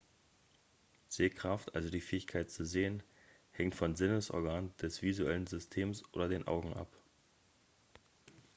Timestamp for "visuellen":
5.03-5.45